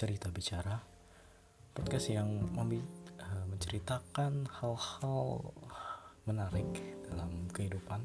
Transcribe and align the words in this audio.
Cerita 0.00 0.32
Bicara 0.32 0.80
Podcast 1.76 2.08
yang 2.08 2.48
uh, 2.56 3.44
menceritakan 3.52 4.48
hal-hal 4.48 5.52
menarik 6.24 6.72
dalam 7.04 7.44
kehidupan. 7.52 8.00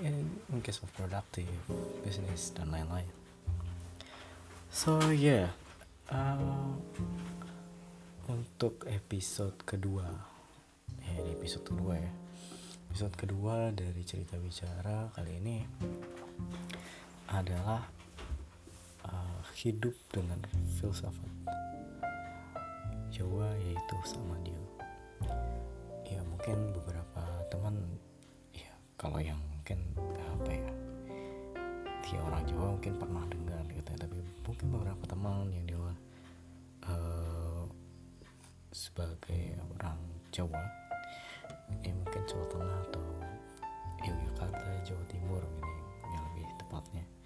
In, 0.00 0.24
in 0.48 0.64
case 0.64 0.80
of 0.80 0.88
productive, 0.96 1.52
business, 2.00 2.48
dan 2.56 2.72
lain-lain. 2.72 3.04
So 4.72 5.12
yeah 5.12 5.52
uh, 6.08 6.72
Untuk 8.32 8.88
episode 8.88 9.60
kedua 9.68 10.08
Ya 11.04 11.28
di 11.28 11.36
episode 11.36 11.68
kedua 11.68 12.00
ya. 12.00 12.12
Episode 12.88 13.14
kedua 13.20 13.68
dari 13.76 14.00
Cerita 14.00 14.40
Bicara 14.40 15.12
kali 15.12 15.44
ini 15.44 15.60
adalah 17.36 17.97
hidup 19.58 19.90
dengan 20.14 20.38
filsafat 20.78 21.26
Jawa 23.10 23.50
yaitu 23.58 23.96
Samadhi. 24.06 24.54
Ya 26.06 26.22
mungkin 26.30 26.70
beberapa 26.78 27.26
teman 27.50 27.74
ya 28.54 28.70
kalau 28.94 29.18
yang 29.18 29.42
mungkin 29.50 29.82
apa 30.14 30.50
ya 30.54 30.70
dia 32.06 32.22
orang 32.22 32.46
Jawa 32.46 32.78
mungkin 32.78 32.94
pernah 33.02 33.24
dengar 33.26 33.62
gitu 33.74 33.88
ya, 33.90 33.98
tapi 33.98 34.18
mungkin 34.46 34.66
beberapa 34.78 35.04
teman 35.10 35.50
yang 35.50 35.66
dia 35.66 35.90
uh, 36.86 37.66
sebagai 38.70 39.58
orang 39.74 39.98
Jawa 40.30 40.62
ya 41.82 41.90
mungkin 41.98 42.22
Jawa 42.30 42.46
Tengah 42.46 42.78
atau 42.94 43.06
Yogyakarta 44.06 44.86
Jawa 44.86 45.02
Timur 45.10 45.42
ini 45.42 45.74
yang 46.14 46.22
lebih 46.30 46.46
tepatnya 46.62 47.17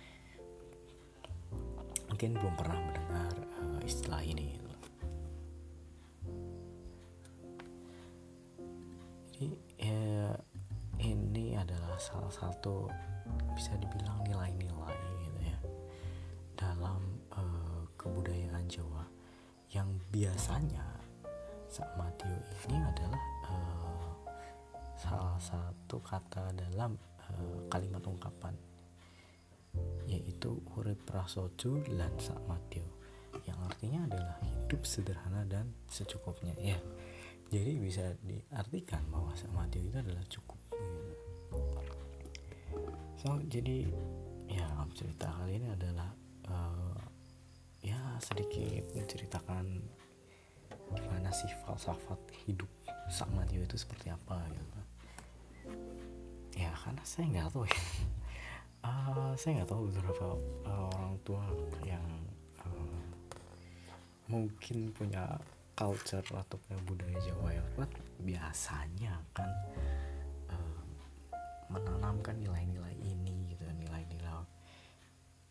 mungkin 2.23 2.39
belum 2.39 2.55
pernah 2.55 2.79
mendengar 2.79 3.35
uh, 3.59 3.83
istilah 3.83 4.23
ini. 4.23 4.55
Jadi 9.35 9.51
ya, 9.83 10.31
ini 11.03 11.59
adalah 11.59 11.99
salah 11.99 12.31
satu 12.31 12.87
bisa 13.59 13.75
dibilang 13.75 14.23
nilai-nilai 14.23 14.99
gitu 15.27 15.41
ya 15.51 15.59
dalam 16.55 17.03
uh, 17.35 17.91
kebudayaan 17.99 18.71
Jawa 18.71 19.03
yang 19.75 19.91
biasanya 20.15 21.03
Sakmatio 21.67 22.39
ini 22.71 22.87
adalah 22.87 23.23
uh, 23.51 24.15
salah 24.95 25.43
satu 25.43 25.99
kata 25.99 26.55
dalam 26.55 26.95
uh, 27.35 27.67
kalimat 27.67 28.07
ungkapan 28.07 28.55
yaitu 30.07 30.61
urip 30.77 31.01
prasojo 31.09 31.81
lan 31.95 32.13
sakmatyo 32.21 32.85
yang 33.49 33.59
artinya 33.67 34.01
adalah 34.07 34.37
hidup 34.45 34.83
sederhana 34.87 35.43
dan 35.49 35.67
secukupnya 35.91 36.55
ya. 36.61 36.79
Jadi 37.53 37.73
bisa 37.81 38.17
diartikan 38.25 39.05
bahwa 39.13 39.37
sakmatyo 39.37 39.81
itu 39.85 39.97
adalah 39.99 40.25
cukup 40.29 40.61
gitu. 40.73 41.15
so 43.21 43.29
jadi 43.47 43.93
ya 44.49 44.67
cerita 44.97 45.29
kali 45.37 45.61
ini 45.61 45.69
adalah 45.69 46.11
uh, 46.49 46.97
ya 47.85 48.01
sedikit 48.25 48.89
menceritakan 48.97 49.85
gimana 50.97 51.29
sih 51.29 51.49
falsafat 51.65 52.19
hidup 52.49 52.69
sakmatyo 53.13 53.65
itu 53.65 53.77
seperti 53.77 54.09
apa 54.09 54.41
gitu. 54.49 54.81
Ya 56.57 56.73
karena 56.73 57.05
saya 57.05 57.29
nggak 57.29 57.53
tahu 57.53 57.69
ya 57.69 57.85
uh, 58.83 59.33
saya 59.39 59.63
nggak 59.63 59.71
tahu 59.71 59.91
beberapa 59.91 60.27
uh, 60.67 60.87
orang 60.99 61.15
tua 61.23 61.45
yang 61.87 62.07
uh, 62.63 63.01
mungkin 64.29 64.91
punya 64.95 65.39
culture 65.73 66.27
atau 66.31 66.57
punya 66.69 66.79
budaya 66.85 67.19
Jawa 67.25 67.49
yang 67.57 67.69
kuat 67.75 67.91
biasanya 68.23 69.15
kan 69.35 69.51
uh, 70.53 70.83
menanamkan 71.73 72.37
nilai-nilai 72.39 72.95
ini 73.01 73.51
gitu 73.55 73.65
nilai-nilai 73.67 74.23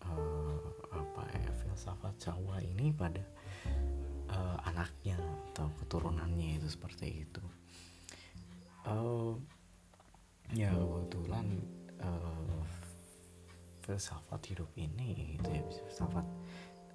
uh, 0.05 0.61
apa 0.91 1.23
ya 1.35 1.51
filsafat 1.61 2.15
Jawa 2.21 2.61
ini 2.61 2.93
pada 2.93 3.23
uh, 4.31 4.57
anaknya 4.67 5.17
atau 5.51 5.67
keturunannya 5.83 6.61
itu 6.61 6.67
seperti 6.71 7.27
itu. 7.27 7.43
Uh, 8.81 9.37
ya 10.51 10.73
kebetulan 10.73 11.61
uh, 12.01 12.60
filsafat 13.91 14.39
hidup 14.47 14.71
ini 14.79 15.35
gitu 15.35 15.51
ya 15.51 15.63
filsafat 15.67 16.23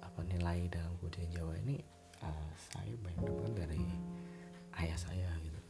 apa 0.01 0.19
nilai 0.25 0.65
dalam 0.65 0.97
budaya 0.97 1.29
Jawa 1.29 1.53
ini 1.61 1.77
uh, 2.25 2.49
saya 2.57 2.89
banyak 3.05 3.21
dengar 3.21 3.51
dari 3.53 3.85
ayah 4.81 4.97
saya 4.97 5.29
gitu. 5.45 5.61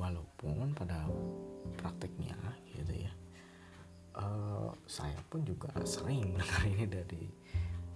Walaupun 0.00 0.72
pada 0.72 1.04
prakteknya 1.76 2.32
gitu 2.72 2.96
ya 2.96 3.12
uh, 4.16 4.72
saya 4.88 5.20
pun 5.28 5.44
juga 5.44 5.68
sering 5.84 6.32
dengar 6.40 6.64
ini 6.64 6.88
dari 6.88 7.24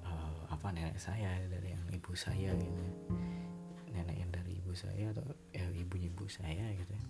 uh, 0.04 0.52
apa 0.52 0.76
nenek 0.76 1.00
saya 1.00 1.40
dari 1.48 1.72
yang 1.72 1.84
ibu 1.88 2.12
saya 2.12 2.52
gitu 2.52 2.80
ya. 2.84 2.94
Nenek 3.96 4.16
yang 4.28 4.28
dari 4.28 4.60
ibu 4.60 4.76
saya 4.76 5.08
atau 5.16 5.24
ya 5.56 5.64
ibunya 5.72 6.12
ibu 6.12 6.28
saya 6.28 6.68
gitu 6.76 6.92
ya. 6.92 7.04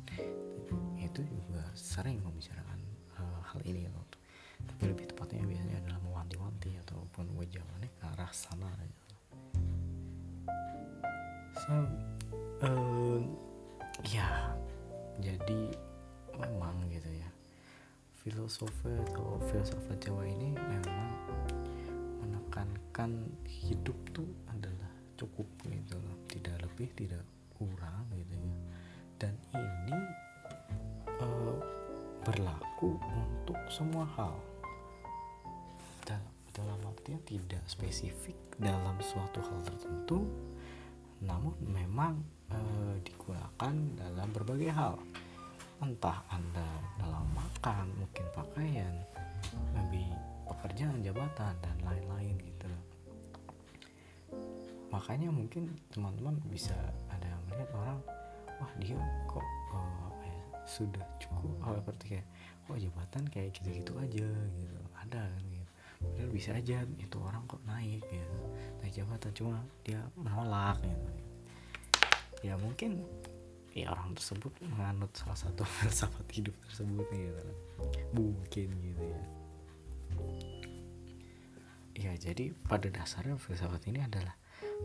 Itu 1.03 1.27
juga 1.27 1.67
sering 1.75 2.23
membicarakan 2.23 2.79
uh, 3.19 3.43
hal 3.43 3.59
ini 3.67 3.91
gitu 3.91 4.10
tapi 4.81 4.97
lebih 4.97 5.13
tepatnya 5.13 5.45
biasanya 5.45 5.77
adalah 5.85 6.01
mewanti-wanti 6.09 6.73
ataupun 6.89 7.37
wejangannya 7.37 7.93
ke 8.01 8.05
arah 8.17 8.33
sana 8.33 8.73
gitu. 8.81 9.05
so 11.53 11.73
uh, 12.65 13.21
ya 14.09 14.57
jadi 15.21 15.69
memang 16.33 16.81
gitu 16.89 17.13
ya. 17.13 17.29
Filosofi 18.25 18.89
atau 19.05 19.37
filsafat 19.53 20.01
Jawa 20.01 20.25
ini 20.25 20.57
memang 20.57 21.13
menekankan 22.25 23.29
hidup 23.45 24.01
tuh 24.17 24.33
adalah 24.49 24.89
cukup 25.21 25.45
gitu 25.69 26.01
loh. 26.01 26.17
Tidak 26.25 26.57
lebih 26.57 26.89
tidak 26.97 27.21
kurang 27.53 28.09
gitu 28.17 28.33
ya. 28.33 28.55
Dan 29.21 29.37
ini 29.53 29.99
uh, 31.21 31.61
berlaku 32.25 32.97
untuk 32.97 33.61
semua 33.69 34.09
hal 34.17 34.33
dalam, 36.61 36.81
artinya 36.85 37.21
tidak 37.25 37.63
spesifik 37.65 38.37
dalam 38.61 38.97
suatu 39.01 39.41
hal 39.41 39.61
tertentu 39.65 40.29
namun 41.21 41.53
memang 41.61 42.17
uh, 42.49 42.97
digunakan 43.05 43.75
dalam 43.97 44.29
berbagai 44.33 44.73
hal. 44.73 44.97
Entah 45.81 46.25
anda 46.29 46.69
dalam 47.01 47.25
makan 47.33 47.89
mungkin 47.97 48.27
pakaian 48.37 48.95
lebih 49.73 50.09
pekerjaan 50.49 51.01
jabatan 51.01 51.57
dan 51.61 51.77
lain-lain 51.85 52.37
gitu. 52.41 52.73
Makanya 54.93 55.33
mungkin 55.33 55.73
teman-teman 55.93 56.37
bisa 56.53 56.77
ada 57.09 57.31
melihat 57.49 57.71
orang 57.77 58.01
wah 58.61 58.73
dia 58.77 59.01
kok 59.25 59.47
uh, 59.73 60.09
sudah 60.69 61.05
cukup 61.17 61.53
oh, 61.65 61.77
seperti 61.81 62.05
kayak 62.17 62.27
kok 62.69 62.77
jabatan 62.77 63.25
kayak 63.33 63.49
gitu-gitu 63.57 63.93
aja 64.01 64.29
gitu. 64.57 64.81
Ada 65.01 65.23
kan 65.33 65.45
gitu 65.49 65.60
bisa 66.29 66.53
aja 66.53 66.85
itu 67.01 67.17
orang 67.17 67.47
kok 67.49 67.63
naik 67.65 68.05
gitu 68.13 68.39
naik 68.85 68.93
jabatan 68.93 69.33
cuma 69.33 69.57
dia 69.87 70.01
menolak 70.19 70.77
gitu 70.85 71.11
ya 72.45 72.57
mungkin 72.57 73.05
ya 73.75 73.95
orang 73.95 74.19
tersebut 74.19 74.51
menganut 74.67 75.15
salah 75.15 75.39
satu 75.39 75.63
filsafat 75.79 76.27
hidup 76.35 76.55
tersebut 76.67 77.07
gitu. 77.15 77.43
Mungkin 78.15 78.69
gitu 78.83 79.05
ya. 79.05 79.23
Ya 82.01 82.13
jadi 82.17 82.57
pada 82.67 82.89
dasarnya 82.89 83.37
filsafat 83.37 83.85
ini 83.87 84.01
adalah 84.03 84.35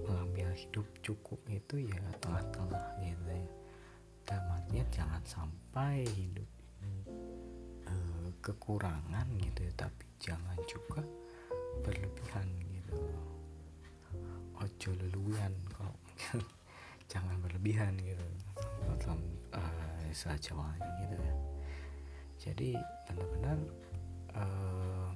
mengambil 0.03 0.51
hidup 0.53 0.85
cukup 0.99 1.39
itu 1.47 1.87
ya 1.87 2.01
tengah-tengah 2.19 2.99
gitu 3.01 3.23
ya. 3.31 3.47
Dalam 4.25 4.61
jangan 4.89 5.21
sampai 5.21 6.01
hidup 6.17 6.49
uh, 7.89 8.29
kekurangan 8.41 9.27
gitu 9.41 9.59
ya. 9.65 9.73
Tapi 9.73 10.03
jangan 10.21 10.57
juga 10.69 11.01
berlebihan 17.65 17.97
gitu. 17.97 18.25
Dalam 19.01 19.21
uh, 19.57 20.13
istilah 20.13 20.37
Jawanya 20.37 20.89
gitu 21.01 21.15
ya. 21.17 21.35
Jadi 22.37 22.69
benar-benar 23.09 23.57
uh, 24.37 25.09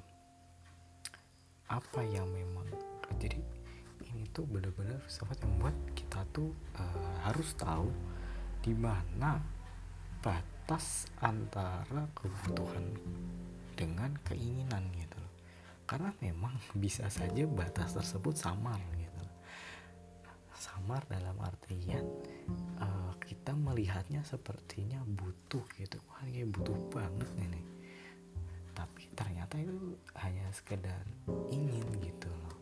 apa 1.70 2.02
yang 2.10 2.26
memang 2.34 2.66
jadi 3.22 3.38
ini 4.10 4.26
tuh 4.34 4.50
benar-benar 4.50 4.98
filsafat 5.06 5.46
yang 5.46 5.62
membuat 5.62 5.78
kita 5.94 6.26
tuh 6.34 6.50
uh, 6.74 7.14
harus 7.30 7.54
tahu 7.54 7.94
di 8.66 8.74
mana 8.74 9.38
batas 10.26 11.06
antara 11.22 12.10
kebutuhan 12.18 12.98
dengan 13.78 14.18
keinginan 14.26 14.90
gitu 14.98 15.22
karena 15.86 16.10
memang 16.18 16.58
bisa 16.74 17.06
saja 17.14 17.46
batas 17.46 17.94
tersebut 17.94 18.34
samar 18.34 18.82
samar 20.90 21.06
dalam 21.06 21.38
artian 21.46 22.02
uh, 22.82 23.14
kita 23.22 23.54
melihatnya 23.54 24.26
sepertinya 24.26 24.98
butuh 25.06 25.62
gitu. 25.78 26.02
Wah 26.10 26.26
ini 26.26 26.50
butuh 26.50 26.74
banget 26.90 27.30
nih 27.38 27.62
tapi 28.74 29.06
ternyata 29.14 29.62
itu 29.62 29.94
hanya 30.18 30.50
sekedar 30.50 30.98
ingin 31.54 31.86
gitu 32.02 32.26
loh. 32.26 32.58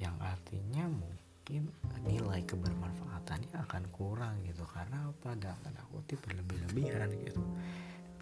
Yang 0.00 0.16
artinya 0.24 0.88
mungkin 0.88 1.68
nilai 2.08 2.40
kebermanfaatannya 2.48 3.52
akan 3.68 3.84
kurang 3.92 4.40
gitu 4.48 4.64
karena 4.64 5.12
pada 5.20 5.52
tanda 5.60 5.84
kutip 5.92 6.16
berlebih-lebihan 6.24 7.12
gitu. 7.28 7.44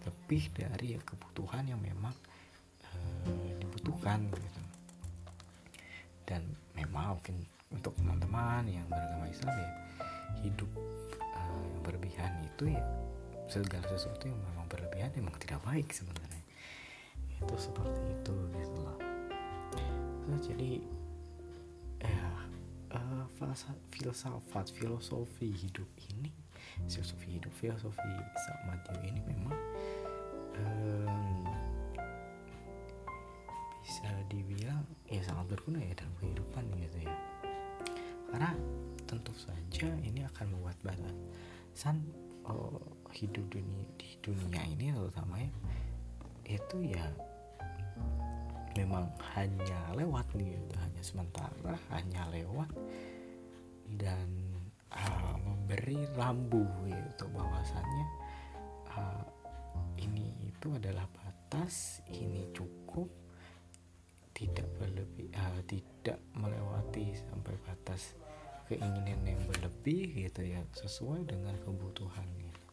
Lebih 0.03 0.51
dari 0.51 0.99
kebutuhan 0.99 1.63
yang 1.63 1.79
memang 1.79 2.11
uh, 2.91 3.55
dibutuhkan 3.55 4.27
gitu. 4.35 4.61
Dan 6.27 6.43
memang 6.75 7.15
mungkin 7.15 7.54
untuk 7.75 7.93
teman-teman 7.99 8.63
yang 8.71 8.87
beragama 8.87 9.27
Islam 9.27 9.53
ya 9.53 9.71
hidup 10.41 10.71
uh, 11.19 11.63
yang 11.75 11.81
berlebihan 11.83 12.31
itu 12.41 12.71
ya 12.71 12.83
segala 13.45 13.85
sesuatu 13.91 14.25
yang 14.25 14.39
memang 14.53 14.65
berlebihan 14.71 15.11
memang 15.13 15.35
tidak 15.37 15.59
baik 15.67 15.91
sebenarnya. 15.91 16.41
Itu 17.35 17.55
seperti 17.59 18.01
itu 18.15 18.35
gitu 18.55 18.79
loh 18.79 19.15
so, 20.25 20.33
jadi 20.41 20.81
ya 22.01 22.29
uh, 22.97 23.25
filsafat 23.93 24.73
filosofi 24.73 25.53
hidup 25.53 25.87
ini 26.11 26.33
filosofi 26.89 27.37
hidup 27.37 27.53
filosofi 27.57 28.11
Samadhi 28.45 28.95
ini 29.09 29.21
memang 29.25 29.55
um, 30.57 31.45
bisa 33.85 34.09
dibilang 34.29 34.81
ya 35.05 35.21
sangat 35.21 35.45
berguna 35.55 35.79
ya 35.81 35.93
dalam 35.93 36.13
kehidupan 36.17 36.54
karena 38.35 38.51
tentu 39.07 39.31
saja 39.31 39.87
ini 40.03 40.27
akan 40.27 40.51
membuat 40.51 40.75
batasan 40.83 42.03
oh, 42.43 42.83
hidup 43.15 43.47
dunia 43.47 43.87
di 43.95 44.19
dunia 44.19 44.59
ini 44.75 44.91
terutama 44.91 45.39
ya 45.39 45.51
itu 46.59 46.77
ya 46.83 47.07
memang 48.75 49.07
hanya 49.39 49.79
lewat 49.95 50.27
gitu 50.35 50.75
hanya 50.83 50.99
sementara 50.99 51.79
hanya 51.95 52.27
lewat 52.27 52.67
dan 53.95 54.27
uh, 54.91 55.39
memberi 55.39 56.03
rambu 56.19 56.67
gitu 56.83 57.31
bahwasannya 57.31 58.07
uh, 58.99 59.23
ini 59.95 60.51
itu 60.51 60.75
adalah 60.75 61.07
batas 61.23 62.03
ini 62.11 62.51
cukup 62.51 63.07
tidak 64.35 64.67
berlebih 64.75 65.31
uh, 65.39 65.63
tidak 65.63 66.19
melewati 66.35 67.15
sampai 67.15 67.55
batas 67.63 68.24
keinginan 68.65 69.21
yang 69.25 69.41
berlebih 69.45 70.25
gitu 70.27 70.41
ya 70.41 70.61
sesuai 70.73 71.29
dengan 71.29 71.53
kebutuhan 71.61 72.25
gitu. 72.41 72.63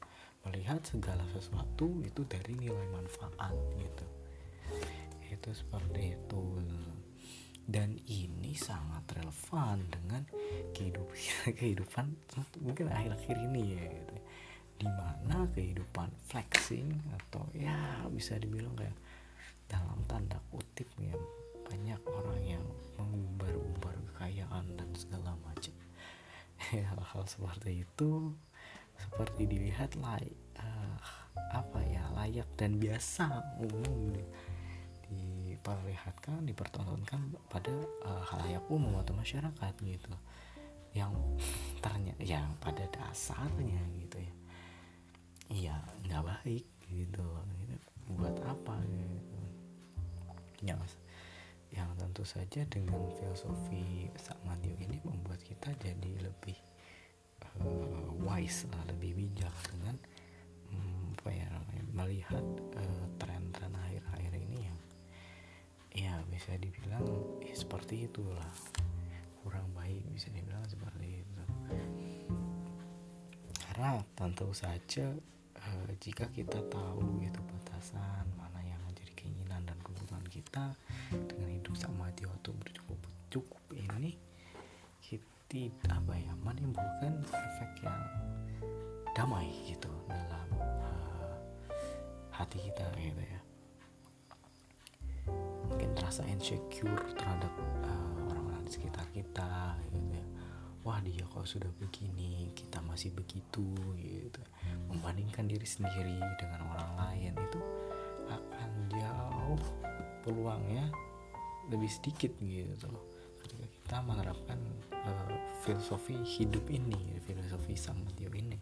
melihat 0.42 0.82
segala 0.82 1.22
sesuatu 1.30 2.02
itu 2.02 2.26
dari 2.26 2.58
nilai 2.58 2.86
manfaat 2.90 3.54
gitu. 3.78 4.06
Itu 5.30 5.50
seperti 5.54 6.18
itu. 6.18 6.44
Dan 7.62 7.94
ini 8.10 8.58
sangat 8.58 9.06
relevan 9.14 9.86
dengan 9.86 10.26
kehidupan 10.74 11.14
kehidupan 11.60 12.06
mungkin 12.58 12.90
akhir-akhir 12.90 13.36
ini 13.38 13.62
ya 13.78 13.84
gitu. 13.86 14.16
Di 14.82 14.88
mana 14.90 15.46
kehidupan 15.54 16.10
flexing 16.26 16.90
atau 17.22 17.46
ya 17.54 18.02
bisa 18.10 18.34
dibilang 18.34 18.74
kayak 18.74 18.98
dalam 19.70 20.02
tanda 20.10 20.42
kutip 20.50 20.90
ya 20.98 21.14
banyak 21.70 22.02
orang 22.04 22.40
yang 22.44 22.64
mengumbar-umbar 23.00 23.94
kekayaan 24.12 24.76
dan 24.76 24.90
segala 24.92 25.32
macam 25.40 25.51
hal-hal 26.90 27.24
seperti 27.28 27.84
itu 27.84 28.32
seperti 28.96 29.44
dilihat 29.50 29.98
layak 29.98 30.32
uh, 30.60 30.96
apa 31.52 31.80
ya 31.84 32.04
layak 32.16 32.48
dan 32.56 32.78
biasa 32.78 33.28
umum 33.60 34.14
diperlihatkan 35.12 36.48
dipertontonkan 36.48 37.36
pada 37.52 37.72
uh, 38.08 38.24
halayak 38.32 38.64
umum 38.72 38.96
atau 39.00 39.12
masyarakat 39.12 39.74
gitu. 39.84 40.12
Yang 40.92 41.12
ternyata 41.80 42.22
yang 42.24 42.48
pada 42.60 42.84
dasarnya 42.88 43.80
gitu 44.00 44.18
ya. 44.20 44.34
Iya 45.52 45.76
nggak 46.08 46.24
baik 46.24 46.66
gitu 46.88 47.24
buat 48.16 48.36
apa 48.44 48.76
gitu? 48.88 49.40
Yang 50.64 50.80
yang 51.72 51.88
tentu 51.96 52.24
saja 52.24 52.64
dengan 52.68 53.00
filosofi 53.16 54.08
Sakmandio 54.16 54.76
ini 54.76 55.00
membuat 55.04 55.40
kita 55.40 55.61
wise 58.42 58.66
lah 58.74 58.82
lebih 58.90 59.14
bijak 59.14 59.54
dengan 59.70 59.94
um, 60.74 61.14
apa 61.14 61.30
ya 61.30 61.46
melihat 61.94 62.42
uh, 62.74 63.06
tren-tren 63.14 63.70
akhir-akhir 63.70 64.34
ini 64.34 64.66
yang 64.66 64.80
ya 65.94 66.14
bisa 66.26 66.58
dibilang 66.58 67.06
ya 67.38 67.54
seperti 67.54 68.10
itulah. 68.10 68.50
Kurang 69.46 69.70
baik 69.78 70.02
bisa 70.10 70.26
dibilang 70.34 70.66
seperti 70.66 71.22
itu. 71.22 71.42
Karena 73.62 74.02
tentu 74.18 74.50
saja 74.50 75.06
uh, 75.62 75.90
jika 76.02 76.26
kita 76.34 76.66
tahu 76.66 77.22
itu 77.22 77.38
batasan 77.46 78.26
mana 78.34 78.58
yang 78.66 78.82
menjadi 78.90 79.22
keinginan 79.22 79.62
dan 79.70 79.78
kebutuhan 79.86 80.26
kita 80.26 80.74
dengan 81.14 81.46
hidup 81.46 81.78
sama 81.78 82.10
mati 82.10 82.26
waktu 82.26 82.50
bercukup 82.50 82.98
cukup 83.30 83.62
ini 83.70 84.18
kita 85.52 86.00
apa 86.00 86.16
ya? 86.16 86.32
Menimbulkan 86.40 87.20
efek 87.28 87.84
yang 87.84 88.00
damai 89.12 89.52
gitu 89.68 89.92
dalam 90.08 90.48
uh, 90.80 91.36
hati 92.32 92.56
kita 92.56 92.88
gitu 92.96 93.20
ya. 93.20 93.40
Mungkin 95.68 95.92
rasa 96.00 96.24
insecure 96.24 97.04
terhadap 97.12 97.52
uh, 97.84 98.32
orang-orang 98.32 98.64
di 98.64 98.72
sekitar 98.72 99.04
kita 99.12 99.76
gitu 99.92 100.16
ya. 100.16 100.24
Wah 100.88 100.98
dia 101.04 101.28
kok 101.28 101.44
sudah 101.44 101.68
begini 101.76 102.48
kita 102.56 102.80
masih 102.88 103.12
begitu 103.12 103.76
gitu. 104.00 104.40
Membandingkan 104.88 105.52
diri 105.52 105.68
sendiri 105.68 106.16
dengan 106.40 106.64
orang 106.72 106.92
lain 106.96 107.32
itu 107.36 107.60
akan 108.32 108.70
jauh 108.88 109.60
peluangnya 110.24 110.88
lebih 111.68 111.92
sedikit 111.92 112.32
gitu. 112.40 112.88
loh 112.88 113.11
kita 113.82 113.98
menerapkan 114.06 114.56
uh, 114.94 115.34
filosofi 115.66 116.14
hidup 116.22 116.70
ini 116.70 117.18
filosofi 117.26 117.74
samadhi 117.74 118.30
ini. 118.30 118.58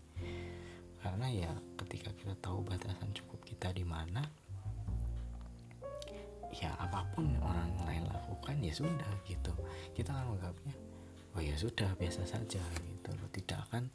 Karena 1.00 1.28
ya 1.28 1.52
ketika 1.76 2.10
kita 2.16 2.34
tahu 2.40 2.64
batasan 2.64 3.12
cukup 3.12 3.44
kita 3.44 3.70
di 3.76 3.84
mana 3.84 4.24
ya 6.50 6.74
apa 6.80 7.06
pun 7.14 7.30
orang 7.44 7.70
lain 7.84 8.04
lakukan 8.08 8.56
ya 8.64 8.72
sudah 8.72 9.12
gitu. 9.28 9.52
Kita 9.92 10.10
akan 10.10 10.34
menganggapnya 10.34 10.74
oh 11.36 11.42
ya 11.44 11.54
sudah 11.54 11.92
biasa 11.94 12.26
saja 12.26 12.64
gitu 12.64 13.10
loh. 13.14 13.28
Tidak 13.30 13.58
akan 13.70 13.86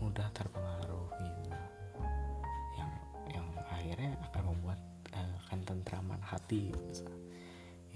mudah 0.00 0.26
terpengaruh 0.34 1.08
gitu 1.20 1.52
yang 2.74 2.90
yang 3.30 3.46
akhirnya 3.70 4.18
akan 4.32 4.56
membuat 4.56 4.80
akan 5.46 5.62
tentraman 5.62 6.20
hati 6.26 6.74
gitu. 6.74 7.06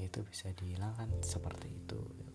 itu 0.00 0.25
bisa 0.25 0.49
dihilangkan 0.57 1.12
seperti 1.21 1.69
itu 1.69 2.00
gitu 2.25 2.30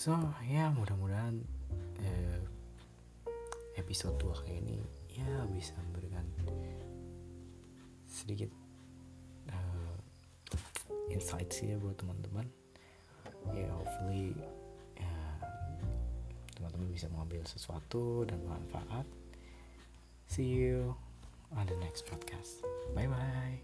so 0.00 0.16
ya 0.48 0.72
mudah-mudahan 0.72 1.44
eh, 2.00 2.40
episode 3.76 4.16
2 4.16 4.32
kali 4.32 4.56
ini 4.64 4.80
ya 5.12 5.44
bisa 5.52 5.76
memberikan 5.76 6.24
sedikit 8.08 8.48
uh, 9.52 9.96
insight 11.12 11.52
sih 11.52 11.72
ya 11.72 11.76
buat 11.76 12.00
teman-teman. 12.00 12.48
Ya 13.52 13.68
hopefully 13.76 14.32
teman-teman 16.56 16.88
bisa 16.88 17.12
mengambil 17.12 17.44
sesuatu 17.44 18.24
dan 18.24 18.40
manfaat. 18.48 19.04
See 20.32 20.48
you 20.48 20.96
on 21.52 21.68
the 21.68 21.76
next 21.84 22.08
podcast. 22.08 22.64
Bye 22.96 23.04
bye 23.04 23.60